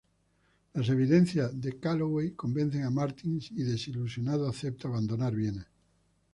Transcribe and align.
Las 0.73 0.89
evidencias 0.89 1.61
de 1.61 1.77
Calloway 1.79 2.31
convencen 2.31 2.85
a 2.85 2.89
Martins 2.89 3.51
y, 3.51 3.61
desilusionado, 3.61 4.49
acepta 4.49 4.87
abandonar 4.87 5.35
Viena. 5.35 5.69